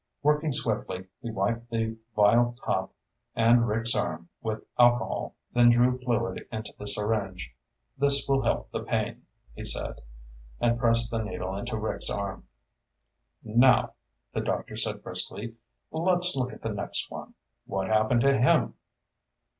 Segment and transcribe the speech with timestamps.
[0.23, 2.91] Working swiftly, he wiped the vial top
[3.35, 7.51] and Rick's arm with alcohol, then drew fluid into the syringe.
[7.99, 10.01] "This will help the pain," he said,
[10.59, 12.47] and pressed the needle into Rick's arm.
[13.43, 13.93] "Now,"
[14.33, 15.57] the doctor said briskly,
[15.91, 17.35] "let's look at the next one.
[17.67, 18.73] What happened to him?"